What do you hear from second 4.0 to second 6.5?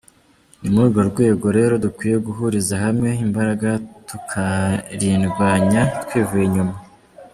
tukarirwanya twivuye